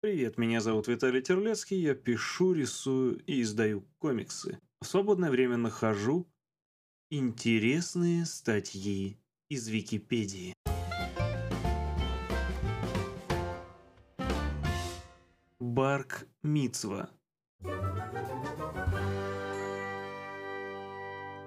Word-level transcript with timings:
Привет, 0.00 0.38
меня 0.38 0.60
зовут 0.60 0.86
Виталий 0.86 1.20
Терлецкий, 1.20 1.80
я 1.80 1.92
пишу, 1.96 2.52
рисую 2.52 3.20
и 3.26 3.42
издаю 3.42 3.84
комиксы. 3.98 4.60
В 4.80 4.86
свободное 4.86 5.28
время 5.28 5.56
нахожу 5.56 6.30
интересные 7.10 8.24
статьи 8.24 9.18
из 9.48 9.66
Википедии. 9.66 10.54
Барк 15.58 16.28
Мицва 16.44 17.10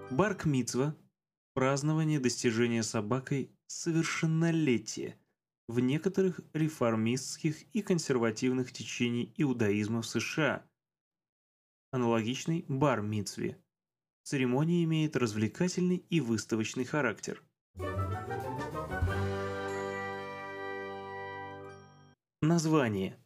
Барк 0.09 0.43
Мицва– 0.43 0.97
празднование 1.53 2.19
достижения 2.19 2.83
собакой 2.83 3.49
совершеннолетия 3.67 5.17
в 5.71 5.79
некоторых 5.79 6.41
реформистских 6.53 7.63
и 7.73 7.81
консервативных 7.81 8.73
течений 8.73 9.33
иудаизма 9.37 10.01
в 10.01 10.05
США. 10.05 10.65
Аналогичный 11.91 12.65
бар-мицве. 12.67 13.57
Церемония 14.23 14.83
имеет 14.83 15.15
развлекательный 15.15 16.05
и 16.09 16.19
выставочный 16.19 16.83
характер. 16.83 17.41
Название. 22.41 23.17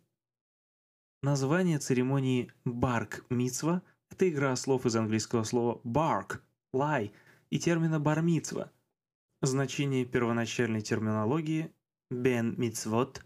Название 1.24 1.80
церемонии 1.80 2.52
барк-мицва– 2.64 3.82
это 4.12 4.30
игра 4.30 4.56
слов 4.56 4.86
из 4.86 4.96
английского 4.96 5.44
слова 5.44 5.82
bark– 5.84 6.42
лай 6.74 7.12
и 7.50 7.58
термина 7.58 8.00
бар-мицва. 8.00 8.72
Значение 9.42 10.06
первоначальной 10.06 10.82
терминологии 10.82 11.75
Бен 12.12 12.54
Мицвот 12.60 13.26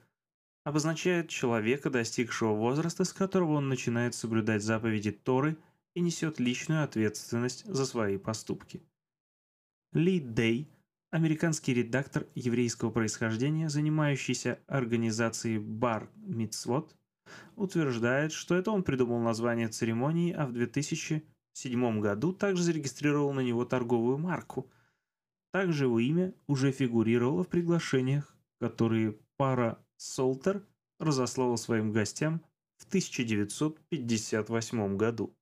обозначает 0.64 1.28
человека, 1.28 1.90
достигшего 1.90 2.54
возраста, 2.54 3.04
с 3.04 3.12
которого 3.12 3.54
он 3.54 3.68
начинает 3.68 4.16
соблюдать 4.16 4.64
заповеди 4.64 5.12
Торы 5.12 5.58
и 5.96 6.00
несет 6.00 6.40
личную 6.40 6.86
ответственность 6.86 7.66
за 7.66 7.86
свои 7.86 8.18
поступки. 8.18 8.82
Ли 9.92 10.22
Дэй, 10.22 10.70
американский 11.12 11.74
редактор 11.74 12.28
еврейского 12.36 12.90
происхождения, 12.90 13.68
занимающийся 13.68 14.60
организацией 14.68 15.58
Бар 15.58 16.10
Мицвот, 16.16 16.96
утверждает, 17.58 18.32
что 18.32 18.56
это 18.56 18.72
он 18.72 18.84
придумал 18.84 19.20
название 19.20 19.68
церемонии, 19.68 20.32
а 20.32 20.46
в 20.46 20.54
2007 20.54 22.00
году 22.00 22.32
также 22.32 22.64
зарегистрировал 22.64 23.34
на 23.34 23.42
него 23.42 23.66
торговую 23.66 24.20
марку. 24.20 24.72
Также 25.52 25.86
его 25.86 26.00
имя 26.00 26.34
уже 26.48 26.72
фигурировало 26.72 27.44
в 27.44 27.50
приглашениях 27.50 28.39
которые 28.60 29.18
пара 29.38 29.84
Солтер 29.98 30.66
разослала 31.00 31.56
своим 31.56 31.92
гостям 31.92 32.44
в 32.78 32.86
1958 32.88 34.98
году. 34.98 35.36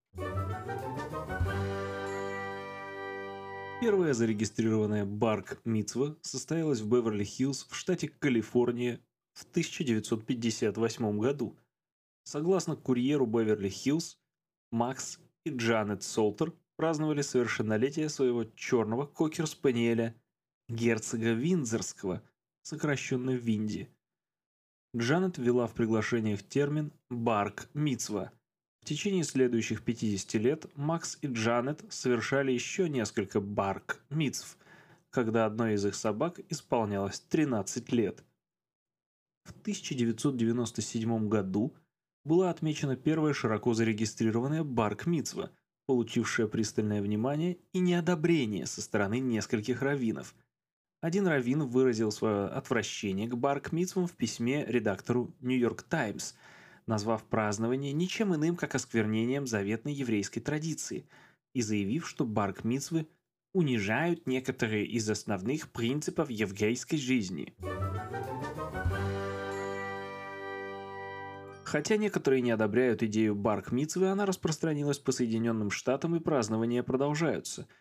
Первая 3.79 4.13
зарегистрированная 4.13 5.05
Барк 5.05 5.61
Мицва 5.63 6.15
состоялась 6.21 6.79
в 6.79 6.89
Беверли-Хиллз 6.89 7.67
в 7.69 7.75
штате 7.75 8.07
Калифорния 8.07 8.99
в 9.33 9.43
1958 9.43 11.19
году. 11.19 11.55
Согласно 12.23 12.75
курьеру 12.75 13.27
Беверли-Хиллз, 13.27 14.17
Макс 14.71 15.19
и 15.45 15.51
Джанет 15.51 16.01
Солтер 16.01 16.53
праздновали 16.75 17.21
совершеннолетие 17.21 18.09
своего 18.09 18.45
черного 18.55 19.05
кокер-спаниеля 19.05 20.15
герцога 20.67 21.33
Виндзорского– 21.33 22.23
сокращенно 22.67 23.29
Винди. 23.29 23.87
Джанет 24.93 25.37
ввела 25.37 25.67
в 25.67 25.73
приглашениях 25.73 26.43
термин 26.43 26.91
«барк 27.09 27.69
мицва». 27.73 28.33
В 28.81 28.85
течение 28.85 29.23
следующих 29.23 29.85
50 29.85 30.33
лет 30.33 30.65
Макс 30.75 31.17
и 31.21 31.27
Джанет 31.27 31.85
совершали 31.89 32.51
еще 32.51 32.89
несколько 32.89 33.39
барк 33.39 34.03
мицв, 34.09 34.57
когда 35.11 35.45
одной 35.45 35.75
из 35.75 35.85
их 35.85 35.95
собак 35.95 36.41
исполнялось 36.49 37.21
13 37.21 37.89
лет. 37.93 38.25
В 39.45 39.51
1997 39.61 41.29
году 41.29 41.73
была 42.25 42.49
отмечена 42.49 42.97
первая 42.97 43.33
широко 43.33 43.73
зарегистрированная 43.73 44.65
барк 44.65 45.05
мицва, 45.05 45.51
получившая 45.85 46.47
пристальное 46.47 47.01
внимание 47.01 47.59
и 47.71 47.79
неодобрение 47.79 48.65
со 48.65 48.81
стороны 48.81 49.19
нескольких 49.19 49.81
раввинов– 49.81 50.35
один 51.01 51.27
раввин 51.27 51.63
выразил 51.63 52.11
свое 52.11 52.47
отвращение 52.47 53.27
к 53.27 53.35
барк-митцвам 53.35 54.07
в 54.07 54.13
письме 54.13 54.65
редактору 54.65 55.33
«Нью-Йорк 55.41 55.83
Таймс», 55.83 56.33
назвав 56.87 57.23
празднование 57.23 57.93
ничем 57.93 58.33
иным, 58.33 58.55
как 58.55 58.73
осквернением 58.73 59.45
заветной 59.45 59.93
еврейской 59.93 60.39
традиции, 60.39 61.07
и 61.53 61.61
заявив, 61.61 62.07
что 62.07 62.25
барк-митцвы 62.25 63.07
унижают 63.53 64.25
некоторые 64.25 64.85
из 64.85 65.09
основных 65.09 65.71
принципов 65.71 66.29
еврейской 66.29 66.97
жизни. 66.97 67.53
Хотя 71.63 71.97
некоторые 71.97 72.41
не 72.41 72.51
одобряют 72.51 73.03
идею 73.03 73.35
барк-митцвы, 73.35 74.07
она 74.07 74.25
распространилась 74.25 74.99
по 74.99 75.11
Соединенным 75.11 75.69
Штатам 75.69 76.15
и 76.15 76.19
празднования 76.19 76.81
продолжаются– 76.81 77.67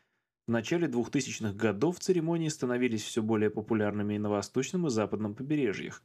в 0.46 0.50
начале 0.50 0.86
2000-х 0.86 1.54
годов 1.54 1.98
церемонии 1.98 2.48
становились 2.48 3.02
все 3.02 3.22
более 3.22 3.50
популярными 3.50 4.14
и 4.14 4.18
на 4.18 4.30
восточном 4.30 4.86
и 4.86 4.90
западном 4.90 5.34
побережьях. 5.34 6.02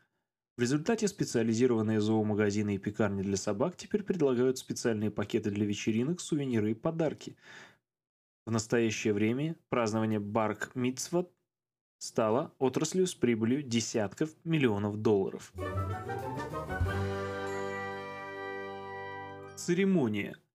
В 0.57 0.62
результате 0.62 1.07
специализированные 1.07 2.02
зоомагазины 2.02 2.75
и 2.75 2.78
пекарни 2.78 3.22
для 3.22 3.38
собак 3.38 3.78
теперь 3.78 4.03
предлагают 4.03 4.57
специальные 4.57 5.12
пакеты 5.12 5.52
для 5.52 5.66
вечеринок, 5.66 6.19
сувениры 6.19 6.72
и 6.72 6.75
подарки. 6.75 7.35
В 8.46 8.52
настоящее 8.52 9.13
время 9.13 9.56
празднование 9.69 10.19
Барк 10.19 10.72
Митцвот 10.75 11.31
стало 12.00 12.53
отраслью 12.58 13.06
с 13.06 13.13
прибылью 13.13 13.62
десятков 13.62 14.35
миллионов 14.44 14.97
долларов. 14.97 15.53
Церемония– 19.56 20.35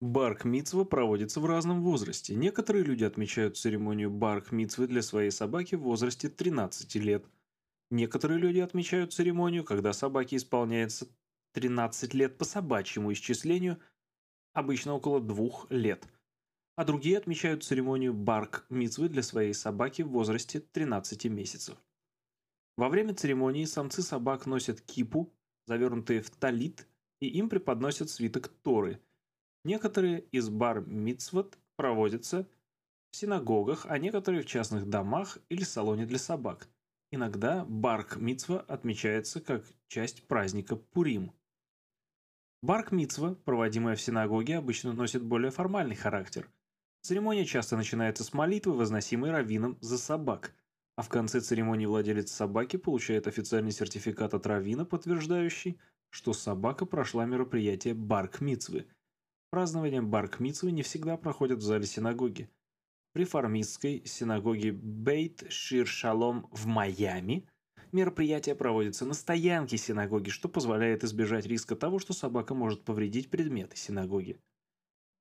Барк-мицва 0.00 0.84
проводится 0.84 1.40
в 1.40 1.46
разном 1.46 1.82
возрасте. 1.82 2.36
Некоторые 2.36 2.84
люди 2.84 3.02
отмечают 3.02 3.56
церемонию 3.56 4.10
барк-мицвы 4.12 4.86
для 4.86 5.02
своей 5.02 5.32
собаки 5.32 5.74
в 5.74 5.80
возрасте 5.80 6.28
13 6.28 6.94
лет. 6.96 7.26
Некоторые 7.90 8.38
люди 8.38 8.60
отмечают 8.60 9.12
церемонию, 9.12 9.64
когда 9.64 9.92
собаке 9.92 10.36
исполняется 10.36 11.08
13 11.54 12.14
лет 12.14 12.38
по 12.38 12.44
собачьему 12.44 13.12
исчислению, 13.12 13.80
обычно 14.52 14.94
около 14.94 15.20
двух 15.20 15.68
лет. 15.68 16.06
А 16.76 16.84
другие 16.84 17.18
отмечают 17.18 17.64
церемонию 17.64 18.14
барк-мицвы 18.14 19.08
для 19.08 19.24
своей 19.24 19.52
собаки 19.52 20.02
в 20.02 20.10
возрасте 20.10 20.60
13 20.60 21.24
месяцев. 21.24 21.76
Во 22.76 22.88
время 22.88 23.14
церемонии 23.14 23.64
самцы 23.64 24.02
собак 24.02 24.46
носят 24.46 24.80
кипу, 24.80 25.34
завернутые 25.66 26.22
в 26.22 26.30
талит, 26.30 26.86
и 27.18 27.26
им 27.26 27.48
преподносят 27.48 28.10
свиток 28.10 28.46
Торы– 28.62 29.00
Некоторые 29.64 30.20
из 30.30 30.48
бар-мицвот 30.48 31.58
проводятся 31.76 32.48
в 33.10 33.16
синагогах, 33.16 33.86
а 33.88 33.98
некоторые 33.98 34.42
в 34.42 34.46
частных 34.46 34.88
домах 34.88 35.38
или 35.48 35.62
салоне 35.62 36.06
для 36.06 36.18
собак. 36.18 36.68
Иногда 37.10 37.64
барк-мицва 37.64 38.60
отмечается 38.60 39.40
как 39.40 39.64
часть 39.88 40.26
праздника 40.28 40.76
Пурим. 40.76 41.32
Барк-мицва, 42.62 43.34
проводимая 43.44 43.96
в 43.96 44.00
синагоге, 44.00 44.56
обычно 44.56 44.92
носит 44.92 45.22
более 45.22 45.50
формальный 45.50 45.96
характер. 45.96 46.50
Церемония 47.02 47.44
часто 47.44 47.76
начинается 47.76 48.24
с 48.24 48.32
молитвы, 48.32 48.74
возносимой 48.74 49.30
раввином 49.30 49.78
за 49.80 49.96
собак, 49.96 50.54
а 50.96 51.02
в 51.02 51.08
конце 51.08 51.40
церемонии 51.40 51.86
владелец 51.86 52.30
собаки 52.30 52.76
получает 52.76 53.26
официальный 53.26 53.70
сертификат 53.70 54.34
от 54.34 54.46
раввина, 54.46 54.84
подтверждающий, 54.84 55.78
что 56.10 56.32
собака 56.32 56.84
прошла 56.84 57.24
мероприятие 57.24 57.94
барк-мицвы– 57.94 58.86
Празднование 59.50 60.02
Барк-Мицвы 60.02 60.72
не 60.72 60.82
всегда 60.82 61.16
проходит 61.16 61.58
в 61.58 61.62
зале 61.62 61.86
синагоги. 61.86 62.50
При 63.12 63.24
формистской 63.24 64.02
синагоге 64.04 64.72
Бейт 64.72 65.50
Шир 65.50 65.86
Шалом 65.86 66.48
в 66.52 66.66
Майами 66.66 67.48
мероприятие 67.92 68.54
проводится 68.54 69.06
на 69.06 69.14
стоянке 69.14 69.78
синагоги, 69.78 70.28
что 70.28 70.48
позволяет 70.48 71.02
избежать 71.02 71.46
риска 71.46 71.76
того, 71.76 71.98
что 71.98 72.12
собака 72.12 72.54
может 72.54 72.84
повредить 72.84 73.30
предметы 73.30 73.76
синагоги. 73.76 74.38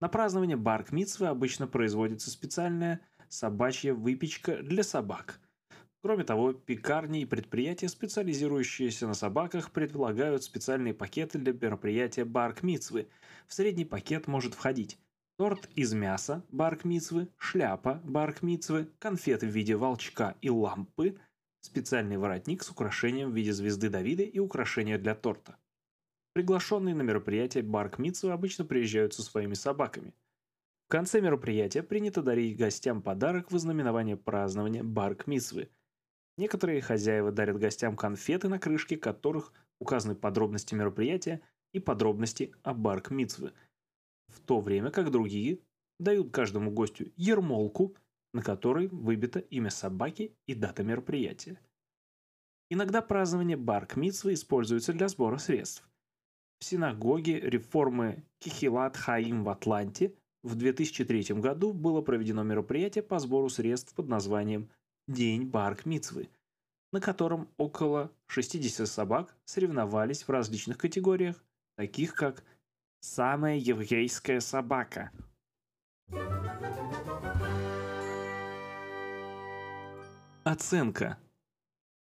На 0.02 0.10
празднование 0.10 0.58
Барк-Мицвы 0.58 1.28
обычно 1.28 1.66
производится 1.66 2.30
специальная 2.30 3.00
собачья 3.30 3.94
выпечка 3.94 4.62
для 4.62 4.84
собак– 4.84 5.40
Кроме 6.02 6.24
того, 6.24 6.54
пекарни 6.54 7.22
и 7.22 7.26
предприятия, 7.26 7.90
специализирующиеся 7.90 9.08
на 9.08 9.14
собаках, 9.14 9.72
предлагают 9.72 10.44
специальные 10.44 10.94
пакеты 10.94 11.40
для 11.40 11.54
мероприятия 11.54 12.24
барк-мицвы. 12.24 13.08
В 13.48 13.54
средний 13.54 13.86
пакет 13.86 14.28
может 14.28 14.54
входить 14.54 15.00
торт 15.38 15.70
из 15.76 15.94
мяса 15.94 16.44
барк-мицвы, 16.52 17.30
шляпа 17.38 18.02
барк-мицвы, 18.04 18.90
конфеты 19.00 19.48
в 19.48 19.52
виде 19.52 19.76
волчка 19.76 20.36
и 20.42 20.50
лампы, 20.50 21.18
специальный 21.62 22.18
воротник 22.18 22.64
с 22.64 22.70
украшением 22.70 23.32
в 23.32 23.36
виде 23.36 23.52
звезды 23.52 23.90
Давида 23.90 24.24
и 24.24 24.40
украшения 24.40 24.98
для 24.98 25.16
торта. 25.16 25.58
Приглашенные 26.34 26.94
на 26.94 27.02
мероприятие 27.02 27.64
Барк 27.64 27.98
обычно 28.24 28.64
приезжают 28.64 29.16
со 29.16 29.24
своими 29.24 29.56
собаками. 29.56 30.14
В 30.86 30.90
конце 30.90 31.20
мероприятия 31.20 31.82
принято 31.82 32.22
дарить 32.22 32.58
гостям 32.58 33.02
подарок 33.02 33.52
в 33.52 33.56
ознаменование 33.56 34.16
празднования 34.16 34.84
Барк 34.84 35.26
Митсвы. 35.26 35.70
Некоторые 36.38 36.82
хозяева 36.82 37.32
дарят 37.32 37.58
гостям 37.58 37.96
конфеты, 37.96 38.48
на 38.48 38.60
крышке 38.60 38.98
которых 38.98 39.54
указаны 39.80 40.16
подробности 40.16 40.76
мероприятия 40.76 41.42
и 41.74 41.80
подробности 41.80 42.54
о 42.64 42.74
Барк 42.74 43.12
Митсвы, 43.12 43.54
в 44.28 44.40
то 44.42 44.60
время 44.60 44.92
как 44.92 45.12
другие 45.12 45.60
дают 46.00 46.32
каждому 46.32 46.72
гостю 46.72 47.12
ермолку, 47.16 47.96
на 48.34 48.42
которой 48.42 48.88
выбито 48.88 49.40
имя 49.40 49.70
собаки 49.70 50.36
и 50.46 50.54
дата 50.54 50.84
мероприятия. 50.84 51.60
Иногда 52.70 53.02
празднование 53.02 53.58
Барк-Митсвы 53.58 54.34
используется 54.34 54.92
для 54.94 55.08
сбора 55.08 55.38
средств. 55.38 55.90
В 56.60 56.66
синагоге 56.66 57.40
реформы 57.40 58.26
Кихилат 58.40 58.98
Хаим 58.98 59.44
в 59.44 59.50
Атланте 59.50 60.16
в 60.44 60.56
2003 60.56 61.36
году 61.36 61.72
было 61.72 62.02
проведено 62.02 62.44
мероприятие 62.44 63.04
по 63.04 63.20
сбору 63.20 63.50
средств 63.50 63.94
под 63.94 64.08
названием 64.08 64.70
«День 65.08 65.46
Барк-Митсвы», 65.46 66.30
на 66.92 67.02
котором 67.02 67.50
около 67.58 68.12
60 68.28 68.88
собак 68.88 69.36
соревновались 69.46 70.24
в 70.24 70.30
различных 70.30 70.78
категориях, 70.78 71.44
таких 71.76 72.14
как 72.14 72.44
«Самая 73.00 73.58
еврейская 73.58 74.42
собака», 74.42 75.12
Оценка. 80.48 81.18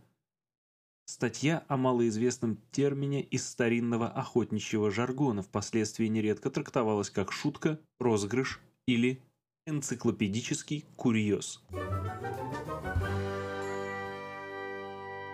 статья 1.03 1.65
о 1.67 1.75
малоизвестном 1.75 2.57
термине 2.71 3.21
из 3.21 3.45
старинного 3.45 4.07
охотничьего 4.07 4.91
жаргона 4.91 5.41
впоследствии 5.41 6.07
нередко 6.07 6.49
трактовалась 6.49 7.09
как 7.09 7.33
шутка, 7.33 7.77
розыгрыш 7.99 8.61
или 8.87 9.21
Энциклопедический 9.65 10.85
курьез. 10.95 11.61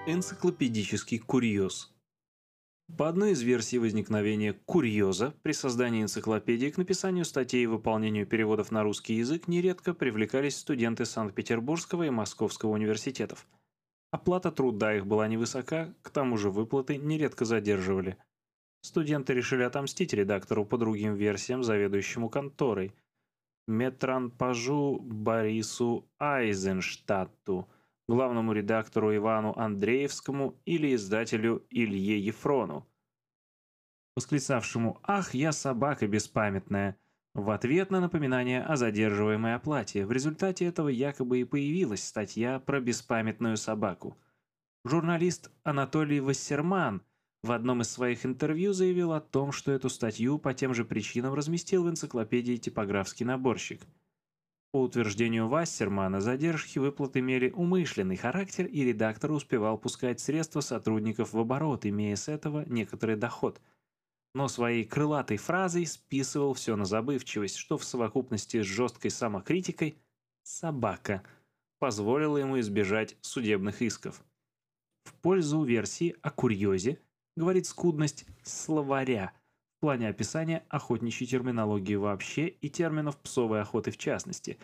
Энциклопедический 0.07 1.19
курьез. 1.19 1.91
По 3.01 3.09
одной 3.09 3.31
из 3.31 3.41
версий 3.41 3.79
возникновения 3.79 4.53
курьеза 4.53 5.33
при 5.41 5.53
создании 5.53 6.03
энциклопедии 6.03 6.69
к 6.69 6.77
написанию 6.77 7.25
статей 7.25 7.63
и 7.63 7.65
выполнению 7.65 8.27
переводов 8.27 8.69
на 8.69 8.83
русский 8.83 9.15
язык 9.15 9.47
нередко 9.47 9.95
привлекались 9.95 10.55
студенты 10.57 11.05
Санкт-Петербургского 11.05 12.03
и 12.03 12.11
Московского 12.11 12.69
университетов. 12.69 13.47
Оплата 14.11 14.51
труда 14.51 14.95
их 14.95 15.07
была 15.07 15.27
невысока, 15.27 15.95
к 16.03 16.11
тому 16.11 16.37
же 16.37 16.51
выплаты 16.51 16.97
нередко 16.97 17.43
задерживали. 17.43 18.17
Студенты 18.83 19.33
решили 19.33 19.63
отомстить 19.63 20.13
редактору 20.13 20.63
по 20.63 20.77
другим 20.77 21.15
версиям, 21.15 21.63
заведующему 21.63 22.29
конторой– 22.29 22.93
Метранпажу 23.67 24.99
Борису 25.01 26.07
Айзенштадту, 26.19 27.67
главному 28.07 28.53
редактору 28.53 29.15
Ивану 29.15 29.57
Андреевскому 29.57 30.55
или 30.65 30.93
издателю 30.93 31.65
Илье 31.71 32.23
Ефрону, 32.23 32.85
восклицавшему 34.15 34.99
«Ах, 35.03 35.33
я 35.33 35.51
собака 35.51 36.07
беспамятная!» 36.07 36.97
в 37.33 37.49
ответ 37.49 37.91
на 37.91 38.01
напоминание 38.01 38.61
о 38.61 38.75
задерживаемой 38.75 39.55
оплате. 39.55 40.05
В 40.05 40.11
результате 40.11 40.65
этого 40.65 40.89
якобы 40.89 41.39
и 41.39 41.45
появилась 41.45 42.03
статья 42.03 42.59
про 42.59 42.81
беспамятную 42.81 43.55
собаку. 43.55 44.17
Журналист 44.83 45.51
Анатолий 45.63 46.19
Вассерман– 46.19 47.01
в 47.43 47.51
одном 47.53 47.81
из 47.81 47.89
своих 47.89 48.23
интервью 48.23 48.71
заявил 48.71 49.13
о 49.13 49.19
том, 49.19 49.51
что 49.51 49.71
эту 49.71 49.89
статью 49.89 50.37
по 50.37 50.53
тем 50.53 50.75
же 50.75 50.85
причинам 50.85 51.33
разместил 51.33 51.83
в 51.83 51.89
энциклопедии 51.89 52.57
типографский 52.57 53.25
наборщик. 53.25 53.81
По 54.71 54.83
утверждению 54.83 55.47
Вассермана, 55.47 56.21
задержки 56.21 56.77
выплат 56.77 57.17
имели 57.17 57.49
умышленный 57.49 58.15
характер, 58.15 58.67
и 58.67 58.83
редактор 58.83 59.31
успевал 59.31 59.79
пускать 59.79 60.19
средства 60.19 60.61
сотрудников 60.61 61.33
в 61.33 61.39
оборот, 61.39 61.85
имея 61.85 62.15
с 62.15 62.27
этого 62.27 62.63
некоторый 62.67 63.15
доход. 63.15 63.59
Но 64.33 64.47
своей 64.47 64.85
крылатой 64.85 65.37
фразой 65.37 65.85
списывал 65.85 66.53
все 66.53 66.75
на 66.75 66.85
забывчивость, 66.85 67.57
что 67.57 67.77
в 67.77 67.83
совокупности 67.83 68.61
с 68.61 68.65
жесткой 68.65 69.11
самокритикой 69.11 69.97
«собака» 70.43 71.23
позволило 71.79 72.37
ему 72.37 72.59
избежать 72.59 73.17
судебных 73.21 73.81
исков. 73.81 74.23
В 75.03 75.13
пользу 75.15 75.63
версии 75.63 76.15
о 76.21 76.29
курьезе– 76.29 76.99
говорит 77.35 77.65
скудность 77.65 78.25
словаря 78.43 79.33
в 79.77 79.81
плане 79.81 80.09
описания 80.09 80.63
охотничьей 80.69 81.27
терминологии 81.27 81.95
вообще 81.95 82.47
и 82.47 82.69
терминов 82.69 83.17
псовой 83.17 83.61
охоты 83.61 83.91
в 83.91 83.97
частности. 83.97 84.59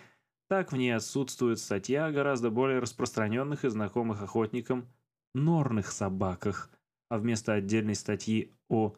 Так 0.48 0.72
в 0.72 0.78
ней 0.78 0.92
отсутствует 0.92 1.60
статья 1.60 2.06
о 2.06 2.12
гораздо 2.12 2.50
более 2.50 2.80
распространенных 2.80 3.66
и 3.66 3.70
знакомых 3.70 4.22
охотникам 4.22 4.88
норных 5.34 5.92
собаках, 5.92 6.70
а 7.10 7.18
вместо 7.18 7.54
отдельной 7.54 7.96
статьи 7.96 8.54
о 8.70 8.96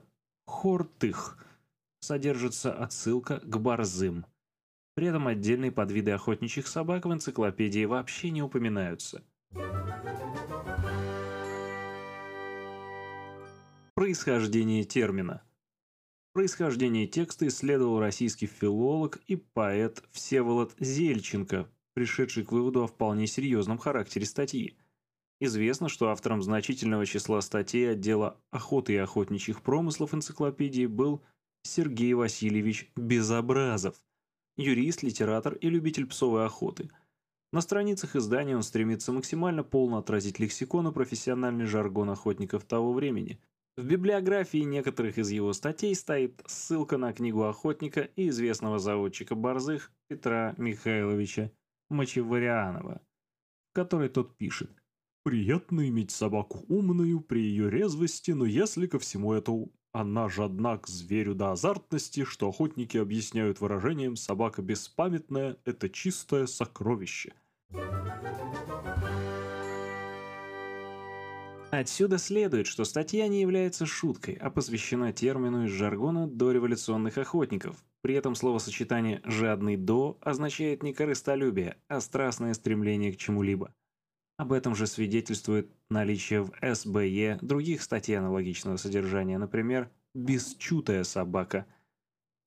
хортых 0.49 1.37
содержится 2.01 2.73
отсылка 2.73 3.39
к 3.39 3.57
борзым. 3.57 4.25
При 4.95 5.07
этом 5.07 5.27
отдельные 5.27 5.71
подвиды 5.71 6.11
охотничьих 6.11 6.67
собак 6.67 7.05
в 7.05 7.13
энциклопедии 7.13 7.85
вообще 7.85 8.31
не 8.31 8.41
упоминаются. 8.41 9.23
Происхождение 13.93 14.83
термина. 14.83 15.43
Происхождение 16.33 17.05
текста 17.07 17.47
исследовал 17.47 17.99
российский 17.99 18.47
филолог 18.47 19.17
и 19.27 19.35
поэт 19.35 20.03
Всеволод 20.11 20.73
Зельченко, 20.79 21.69
пришедший 21.93 22.43
к 22.43 22.51
выводу 22.51 22.83
о 22.83 22.87
вполне 22.87 23.27
серьезном 23.27 23.77
характере 23.77 24.25
статьи. 24.25 24.78
Известно, 25.39 25.88
что 25.89 26.10
автором 26.10 26.41
значительного 26.41 27.05
числа 27.05 27.41
статей 27.41 27.91
отдела 27.91 28.38
охоты 28.51 28.93
и 28.93 28.98
охотничьих 28.98 29.62
промыслов 29.62 30.13
энциклопедии 30.13 30.86
был 30.86 31.24
Сергей 31.63 32.13
Васильевич 32.13 32.91
Безобразов, 32.96 33.96
юрист, 34.58 35.03
литератор 35.03 35.53
и 35.53 35.69
любитель 35.69 36.08
псовой 36.08 36.46
охоты. 36.46 36.89
На 37.51 37.62
страницах 37.62 38.15
издания 38.15 38.55
он 38.55 38.63
стремится 38.63 39.12
максимально 39.12 39.63
полно 39.63 39.98
отразить 39.98 40.39
лексикон 40.39 40.89
и 40.89 40.91
профессиональный 40.91 41.65
жаргон 41.65 42.10
охотников 42.10 42.65
того 42.65 42.93
времени– 42.93 43.39
в 43.79 43.86
библиографии 43.86 44.58
некоторых 44.58 45.17
из 45.17 45.31
его 45.31 45.53
статей 45.53 45.96
стоит 45.96 46.43
ссылка 46.48 46.98
на 46.98 47.13
книгу 47.13 47.43
охотника 47.43 48.01
и 48.01 48.27
известного 48.27 48.77
заводчика 48.77 49.36
борзых 49.36 49.93
Петра 50.10 50.53
Михайловича 50.58 51.50
Мочеварианова, 51.89 53.01
в 53.72 53.74
которой 53.74 54.10
тот 54.10 54.36
пишет 54.36 54.69
Приятно 55.29 55.88
иметь 55.88 56.09
собаку 56.09 56.65
умную 56.69 57.21
при 57.21 57.41
ее 57.41 57.69
резвости, 57.69 58.31
но 58.31 58.45
если 58.45 58.88
ко 58.88 58.98
всему 58.98 59.31
этому 59.31 59.71
она 59.91 60.27
жадна 60.27 60.79
к 60.79 60.88
зверю 60.88 61.36
до 61.36 61.51
азартности, 61.51 62.24
что 62.24 62.50
охотники 62.50 62.98
объясняют 62.98 63.62
выражением 63.62 64.15
«собака 64.15 64.63
беспамятная– 64.63 65.57
это 65.65 65.88
чистое 65.88 66.48
сокровище». 66.48 67.36
Отсюда 71.69 72.17
следует, 72.17 72.65
что 72.65 72.83
статья 72.83 73.27
не 73.27 73.41
является 73.41 73.86
шуткой, 73.86 74.33
а 74.33 74.50
посвящена 74.50 75.13
термину 75.13 75.65
из 75.65 75.69
жаргона 75.69 76.27
дореволюционных 76.27 77.19
охотников. 77.19 77.75
При 78.01 78.15
этом 78.15 78.33
словосочетание 78.33 79.21
«жадный 79.25 79.77
до» 79.77 80.17
означает 80.21 80.81
не 80.81 80.91
корыстолюбие, 80.91 81.77
а 81.88 82.01
страстное 82.01 82.55
стремление 82.55 83.13
к 83.13 83.17
чему-либо. 83.17 83.71
Об 84.39 84.53
этом 84.53 84.74
же 84.74 84.88
свидетельствует 84.88 85.69
наличие 85.89 86.43
в 86.43 86.53
СБЕ 86.62 87.39
других 87.41 87.81
статей 87.81 88.17
аналогичного 88.17 88.77
содержания, 88.77 89.38
например, 89.38 89.91
«бесчутая 90.13 91.03
собака», 91.03 91.65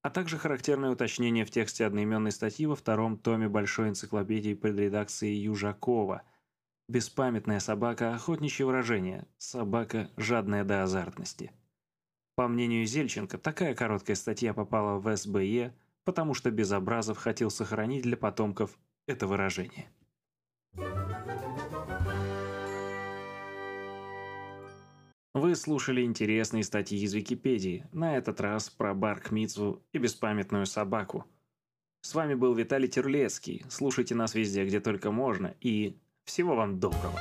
а 0.00 0.08
также 0.08 0.38
характерное 0.38 0.88
уточнение 0.88 1.44
в 1.44 1.50
тексте 1.50 1.84
одноименной 1.84 2.32
статьи 2.32 2.64
во 2.64 2.76
втором 2.76 3.18
томе 3.18 3.46
Большой 3.46 3.90
энциклопедии 3.90 4.54
под 4.54 4.78
редакцией 4.78 5.36
Южакова– 5.42 6.22
Беспамятная 6.88 7.60
собака– 7.60 8.14
охотничье 8.14 8.64
выражение, 8.64 9.26
собака– 9.36 10.10
жадная 10.16 10.64
до 10.64 10.84
азартности. 10.84 11.52
По 12.36 12.48
мнению 12.48 12.86
Зельченко, 12.86 13.36
такая 13.36 13.74
короткая 13.74 14.16
статья 14.16 14.54
попала 14.54 14.98
в 14.98 15.14
СБЕ, 15.14 15.74
потому 16.04 16.32
что 16.32 16.50
Безобразов 16.50 17.18
хотел 17.18 17.50
сохранить 17.50 18.02
для 18.02 18.16
потомков 18.16 18.78
это 19.06 19.26
выражение. 19.26 19.90
Вы 25.34 25.54
слушали 25.54 26.02
интересные 26.02 26.62
статьи 26.62 27.00
из 27.02 27.14
Википедии, 27.14 27.86
на 27.90 28.18
этот 28.18 28.38
раз 28.42 28.68
про 28.68 28.92
Барк-Митсу 28.92 29.82
и 29.92 29.96
беспамятную 29.96 30.66
собаку. 30.66 31.24
С 32.02 32.14
вами 32.14 32.34
был 32.34 32.54
Виталий 32.54 32.88
Терлецкий. 32.88 33.64
Слушайте 33.70 34.14
нас 34.14 34.34
везде, 34.34 34.66
где 34.66 34.78
только 34.78 35.10
можно, 35.10 35.54
и 35.62 35.96
всего 36.24 36.54
вам 36.54 36.78
доброго. 36.78 37.18